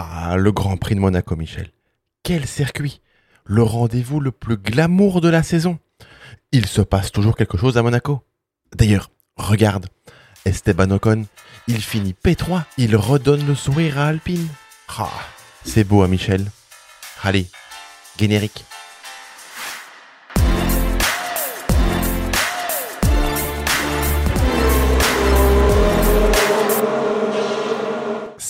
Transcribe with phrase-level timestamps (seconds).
[0.00, 1.72] Ah, le Grand Prix de Monaco, Michel.
[2.22, 3.00] Quel circuit
[3.44, 5.80] Le rendez-vous le plus glamour de la saison.
[6.52, 8.24] Il se passe toujours quelque chose à Monaco.
[8.76, 9.86] D'ailleurs, regarde,
[10.44, 11.24] Esteban Ocon,
[11.66, 14.46] il finit P3, il redonne le sourire à Alpine.
[14.96, 15.10] Ah,
[15.64, 16.48] c'est beau, hein, Michel.
[17.24, 17.48] Allez,
[18.20, 18.64] générique.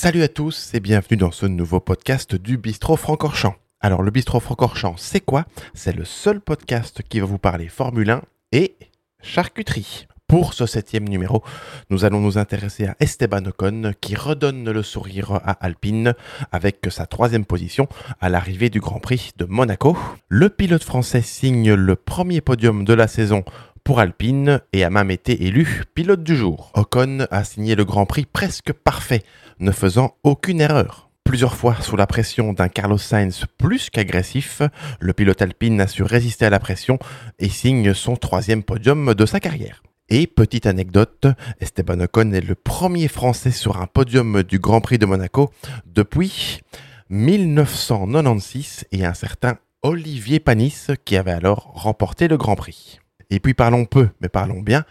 [0.00, 3.56] Salut à tous et bienvenue dans ce nouveau podcast du Bistrot Francorchamps.
[3.80, 5.44] Alors le Bistrot Francorchamps, c'est quoi?
[5.74, 8.22] C'est le seul podcast qui va vous parler Formule 1
[8.52, 8.76] et
[9.20, 10.06] charcuterie.
[10.28, 11.42] Pour ce septième numéro,
[11.88, 16.14] nous allons nous intéresser à Esteban Ocon qui redonne le sourire à Alpine
[16.52, 17.88] avec sa troisième position
[18.20, 19.96] à l'arrivée du Grand Prix de Monaco.
[20.28, 23.42] Le pilote français signe le premier podium de la saison
[23.88, 26.70] pour Alpine et a même été élu pilote du jour.
[26.74, 29.22] Ocon a signé le Grand Prix presque parfait,
[29.60, 31.08] ne faisant aucune erreur.
[31.24, 34.60] Plusieurs fois sous la pression d'un Carlos Sainz plus qu'agressif,
[35.00, 36.98] le pilote Alpine a su résister à la pression
[37.38, 39.82] et signe son troisième podium de sa carrière.
[40.10, 41.26] Et petite anecdote,
[41.58, 45.50] Esteban Ocon est le premier Français sur un podium du Grand Prix de Monaco
[45.86, 46.60] depuis
[47.08, 52.98] 1996 et un certain Olivier Panis qui avait alors remporté le Grand Prix.
[53.30, 54.84] Et puis parlons peu, mais parlons bien.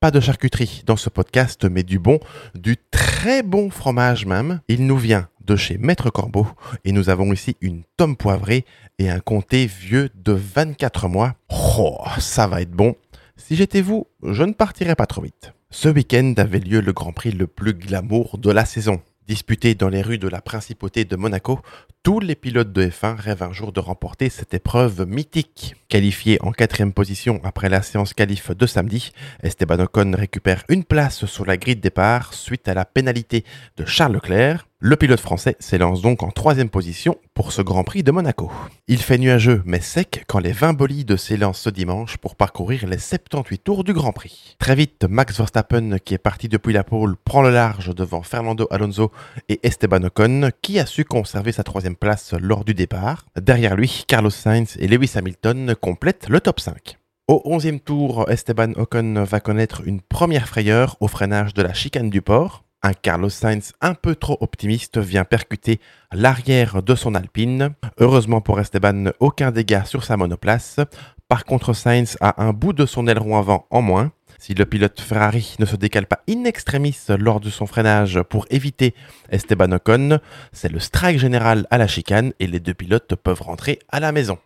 [0.00, 2.20] Pas de charcuterie dans ce podcast, mais du bon,
[2.54, 4.60] du très bon fromage même.
[4.68, 6.46] Il nous vient de chez Maître Corbeau
[6.84, 8.64] et nous avons ici une tome poivrée
[8.98, 11.34] et un comté vieux de 24 mois.
[11.48, 12.94] Oh, ça va être bon.
[13.36, 15.52] Si j'étais vous, je ne partirais pas trop vite.
[15.70, 19.00] Ce week-end avait lieu le Grand Prix le plus glamour de la saison.
[19.28, 21.60] Disputé dans les rues de la principauté de Monaco,
[22.02, 25.76] tous les pilotes de F1 rêvent un jour de remporter cette épreuve mythique.
[25.88, 29.12] Qualifié en quatrième position après la séance qualif de samedi,
[29.42, 33.44] Esteban Ocon récupère une place sur la grille de départ suite à la pénalité
[33.76, 34.67] de Charles Leclerc.
[34.80, 38.52] Le pilote français s'élance donc en troisième position pour ce Grand Prix de Monaco.
[38.86, 42.98] Il fait nuageux mais sec quand les 20 bolides s'élancent ce dimanche pour parcourir les
[42.98, 44.54] 78 tours du Grand Prix.
[44.60, 48.68] Très vite, Max Verstappen, qui est parti depuis la pole, prend le large devant Fernando
[48.70, 49.10] Alonso
[49.48, 53.26] et Esteban Ocon, qui a su conserver sa troisième place lors du départ.
[53.34, 56.98] Derrière lui, Carlos Sainz et Lewis Hamilton complètent le top 5.
[57.26, 62.10] Au 11e tour, Esteban Ocon va connaître une première frayeur au freinage de la chicane
[62.10, 62.62] du port.
[62.82, 65.80] Un Carlos Sainz un peu trop optimiste vient percuter
[66.12, 67.70] l'arrière de son Alpine.
[67.98, 70.78] Heureusement pour Esteban, aucun dégât sur sa monoplace.
[71.26, 74.12] Par contre, Sainz a un bout de son aileron avant en moins.
[74.38, 78.46] Si le pilote Ferrari ne se décale pas in extremis lors de son freinage pour
[78.50, 78.94] éviter
[79.28, 80.20] Esteban Ocon,
[80.52, 84.12] c'est le strike général à la chicane et les deux pilotes peuvent rentrer à la
[84.12, 84.38] maison.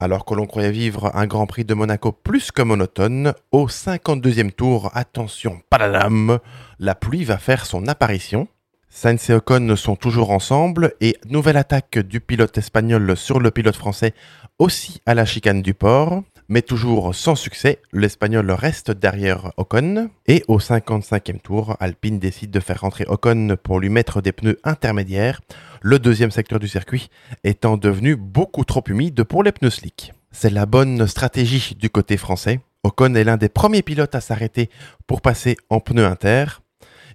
[0.00, 4.52] Alors que l'on croyait vivre un Grand Prix de Monaco plus que monotone, au 52e
[4.52, 6.38] tour, attention, paladam,
[6.78, 8.46] la pluie va faire son apparition.
[8.88, 13.74] Sainz et Ocon sont toujours ensemble et nouvelle attaque du pilote espagnol sur le pilote
[13.74, 14.14] français
[14.60, 20.44] aussi à la chicane du port, mais toujours sans succès, l'espagnol reste derrière Ocon et
[20.48, 25.40] au 55e tour, Alpine décide de faire rentrer Ocon pour lui mettre des pneus intermédiaires
[25.82, 27.10] le deuxième secteur du circuit
[27.44, 30.12] étant devenu beaucoup trop humide pour les pneus slick.
[30.32, 32.60] C'est la bonne stratégie du côté français.
[32.82, 34.70] Ocon est l'un des premiers pilotes à s'arrêter
[35.06, 36.60] pour passer en pneus inter.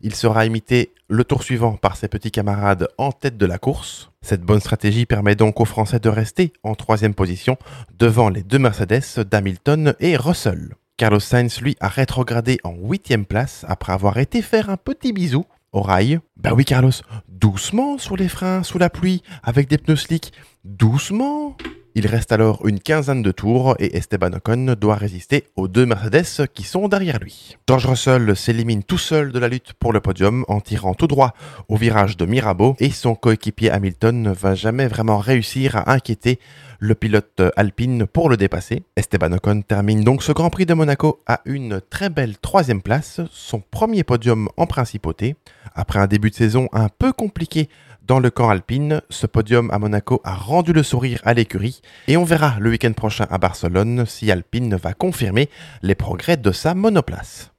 [0.06, 4.12] Il sera imité le tour suivant par ses petits camarades en tête de la course.
[4.22, 7.58] Cette bonne stratégie permet donc aux Français de rester en troisième position
[7.97, 10.75] devant les deux Mercedes d'Hamilton et Russell.
[10.97, 15.46] Carlos Sainz, lui, a rétrogradé en huitième place après avoir été faire un petit bisou
[15.72, 16.19] au rail.
[16.36, 16.92] Ben oui, Carlos,
[17.30, 20.34] doucement sur les freins, sous la pluie, avec des pneus slick.
[20.66, 21.56] Doucement
[21.96, 26.48] il reste alors une quinzaine de tours et Esteban Ocon doit résister aux deux Mercedes
[26.54, 27.58] qui sont derrière lui.
[27.68, 31.34] George Russell s'élimine tout seul de la lutte pour le podium en tirant tout droit
[31.70, 36.40] au virage de Mirabeau et son coéquipier Hamilton ne va jamais vraiment réussir à inquiéter
[36.80, 38.84] le pilote alpine pour le dépasser.
[38.98, 43.22] Esteban Ocon termine donc ce Grand Prix de Monaco à une très belle troisième place,
[43.31, 45.36] son premier podium en principauté.
[45.75, 47.70] Après un début de saison un peu compliqué
[48.06, 52.18] dans le camp alpine, ce podium à Monaco a rendu le sourire à l'écurie et
[52.18, 55.50] on verra le week-end prochain à Barcelone si Alpine va confirmer
[55.81, 57.51] les progrès de sa monoplace.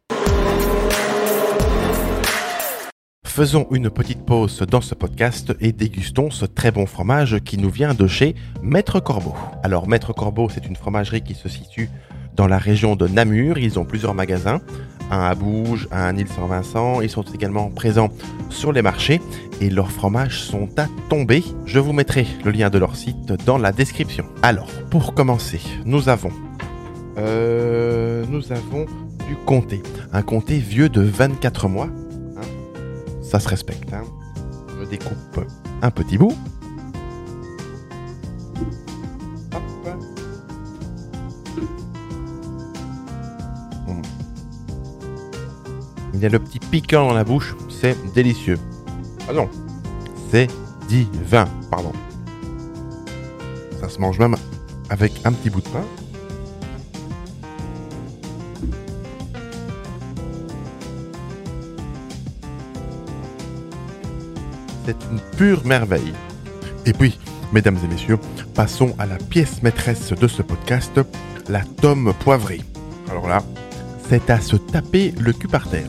[3.27, 7.71] Faisons une petite pause dans ce podcast et dégustons ce très bon fromage qui nous
[7.71, 9.35] vient de chez Maître Corbeau.
[9.63, 11.89] Alors Maître Corbeau, c'est une fromagerie qui se situe
[12.37, 13.59] dans la région de Namur.
[13.59, 14.61] Ils ont plusieurs magasins,
[15.11, 17.01] un à Bouge, un à Nîmes-Saint-Vincent.
[17.01, 18.11] Ils sont également présents
[18.51, 19.21] sur les marchés
[19.61, 21.45] et leurs fromages sont à tomber.
[21.67, 24.25] Je vous mettrai le lien de leur site dans la description.
[24.43, 26.33] Alors, pour commencer, nous avons,
[27.19, 28.87] euh, nous avons
[29.29, 31.89] du comté, un comté vieux de 24 mois.
[32.37, 32.43] Hein.
[33.23, 33.93] Ça se respecte.
[33.93, 34.03] Hein.
[34.81, 35.47] Je découpe
[35.83, 36.35] un petit bout.
[46.15, 48.59] Il y a le petit piquant dans la bouche, c'est délicieux.
[49.29, 49.49] Ah non,
[50.31, 50.49] c'est
[50.89, 51.93] divin, pardon.
[53.81, 54.37] Ça se mange même
[54.91, 55.85] avec un petit bout de pain.
[64.87, 66.13] C'est une pure merveille.
[66.87, 67.19] Et puis,
[67.53, 68.19] mesdames et messieurs,
[68.55, 71.01] passons à la pièce maîtresse de ce podcast,
[71.49, 72.61] la tome poivrée.
[73.11, 73.43] Alors là,
[74.09, 75.89] c'est à se taper le cul par terre.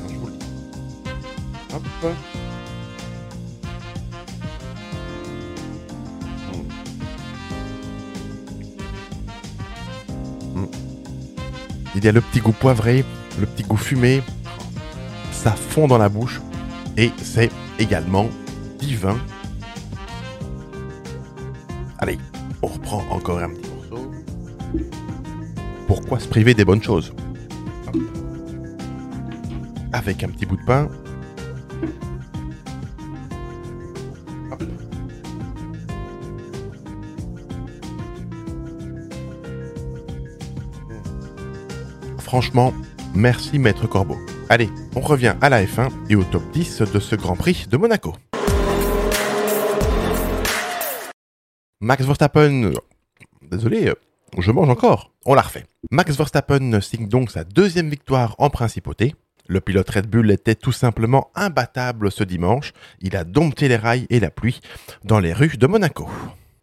[11.97, 13.05] Il y a le petit goût poivré,
[13.39, 14.21] le petit goût fumé.
[15.31, 16.41] Ça fond dans la bouche.
[16.97, 17.49] Et c'est
[17.79, 18.27] également
[18.79, 19.17] divin.
[21.97, 22.19] Allez,
[22.61, 24.11] on reprend encore un petit morceau.
[25.87, 27.13] Pourquoi se priver des bonnes choses?
[29.93, 30.89] Avec un petit bout de pain.
[42.25, 42.74] Franchement,
[43.13, 44.18] merci Maître Corbeau.
[44.50, 47.77] Allez, on revient à la F1 et au top 10 de ce Grand Prix de
[47.77, 48.16] Monaco.
[51.81, 52.72] Max Verstappen,
[53.44, 53.94] désolé,
[54.39, 55.12] je mange encore.
[55.27, 55.66] On la refait.
[55.92, 59.13] Max Verstappen signe donc sa deuxième victoire en principauté.
[59.48, 62.74] Le pilote Red Bull était tout simplement imbattable ce dimanche.
[63.01, 64.62] Il a dompté les rails et la pluie
[65.04, 66.10] dans les rues de Monaco.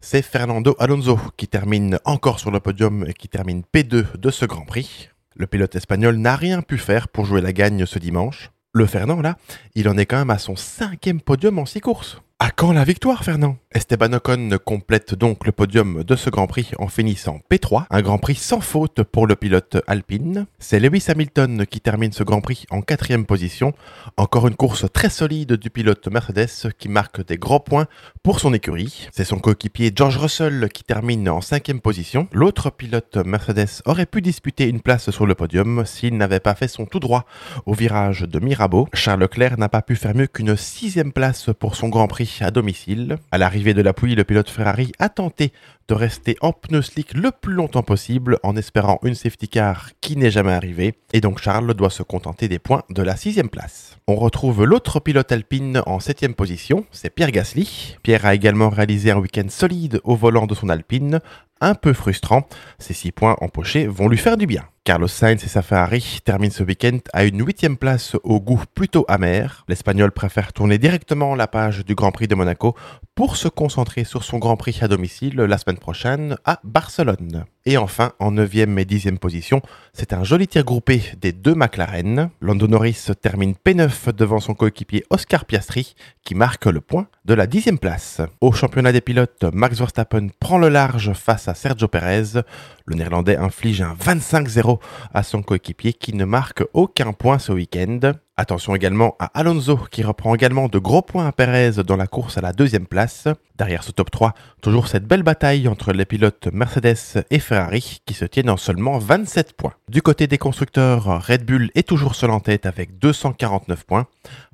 [0.01, 4.43] C'est Fernando Alonso qui termine encore sur le podium et qui termine P2 de ce
[4.43, 5.07] Grand Prix.
[5.35, 8.51] Le pilote espagnol n'a rien pu faire pour jouer la gagne ce dimanche.
[8.73, 9.37] Le Fernand, là,
[9.75, 12.21] il en est quand même à son cinquième podium en six courses.
[12.43, 13.55] À quand la victoire, Fernand?
[13.73, 18.17] Esteban Ocon complète donc le podium de ce Grand Prix en finissant P3, un Grand
[18.17, 20.45] Prix sans faute pour le pilote Alpine.
[20.59, 23.73] C'est Lewis Hamilton qui termine ce Grand Prix en quatrième position.
[24.17, 27.87] Encore une course très solide du pilote Mercedes qui marque des gros points
[28.21, 29.07] pour son écurie.
[29.13, 32.27] C'est son coéquipier George Russell qui termine en cinquième position.
[32.33, 36.67] L'autre pilote Mercedes aurait pu disputer une place sur le podium s'il n'avait pas fait
[36.67, 37.25] son tout droit
[37.65, 38.87] au virage de Mirabeau.
[38.93, 42.51] Charles Leclerc n'a pas pu faire mieux qu'une sixième place pour son Grand Prix à
[42.51, 43.17] domicile.
[43.31, 45.53] À l'arrivée de la pluie, le pilote Ferrari a tenté
[45.87, 50.15] de rester en pneu slick le plus longtemps possible en espérant une safety car qui
[50.15, 50.95] n'est jamais arrivée.
[51.11, 53.97] Et donc Charles doit se contenter des points de la sixième place.
[54.07, 57.97] On retrouve l'autre pilote alpine en septième position, c'est Pierre Gasly.
[58.01, 61.19] Pierre a également réalisé un week-end solide au volant de son alpine,
[61.61, 62.47] un peu frustrant.
[62.79, 64.63] Ces six points empochés vont lui faire du bien.
[64.85, 69.05] Carlos Sainz et sa Ferrari terminent ce week-end à une huitième place au goût plutôt
[69.07, 69.63] amer.
[69.69, 72.75] L'Espagnol préfère tourner directement la page du Grand Prix de Monaco
[73.15, 77.45] pour se concentrer sur son Grand Prix à domicile la semaine prochaine à Barcelone.
[77.65, 79.61] Et enfin, en 9e et 10e position,
[79.93, 82.29] c'est un joli tir groupé des deux McLaren.
[82.41, 85.95] Lando Norris termine P9 devant son coéquipier Oscar Piastri
[86.25, 88.19] qui marque le point de la 10e place.
[88.41, 92.41] Au championnat des pilotes, Max Verstappen prend le large face à Sergio Perez.
[92.85, 94.79] Le néerlandais inflige un 25-0
[95.13, 98.11] à son coéquipier qui ne marque aucun point ce week-end.
[98.35, 102.35] Attention également à Alonso qui reprend également de gros points à Perez dans la course
[102.35, 103.27] à la deuxième place.
[103.57, 108.15] Derrière ce top 3, toujours cette belle bataille entre les pilotes Mercedes et Ferrari qui
[108.15, 109.75] se tiennent en seulement 27 points.
[109.87, 114.07] Du côté des constructeurs, Red Bull est toujours seul en tête avec 249 points.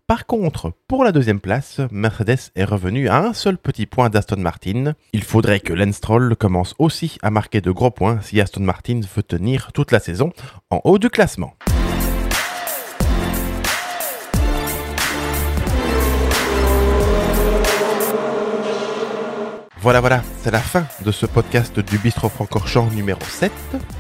[0.08, 4.42] Par contre, pour la deuxième place, Mercedes est revenu à un seul petit point d'Aston
[4.42, 4.94] Martin.
[5.14, 9.00] Il faudrait que Lance Stroll commence aussi à marquer de gros points si Aston Martin
[9.16, 10.34] veut tenir toute la saison
[10.70, 11.54] en haut du classement.
[19.82, 23.50] Voilà, voilà, c'est la fin de ce podcast du Bistro Francorchamps numéro 7.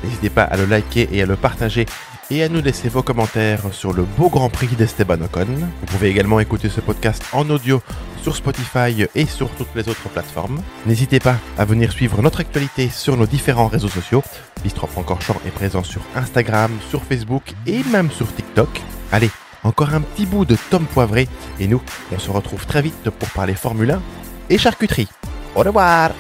[0.04, 1.86] N'hésitez pas à le liker et à le partager
[2.30, 5.48] et à nous laisser vos commentaires sur le beau Grand Prix d'Esteban Ocon.
[5.48, 7.82] Vous pouvez également écouter ce podcast en audio
[8.22, 10.62] sur Spotify et sur toutes les autres plateformes.
[10.86, 14.22] N'hésitez pas à venir suivre notre actualité sur nos différents réseaux sociaux.
[14.62, 18.82] Bistro Francorchamps est présent sur Instagram, sur Facebook et même sur TikTok.
[19.14, 19.32] Allez,
[19.64, 21.82] encore un petit bout de Tom Poivré et nous,
[22.12, 24.02] on se retrouve très vite pour parler Formule 1
[24.50, 25.08] et charcuterie.
[25.56, 26.12] Au revoir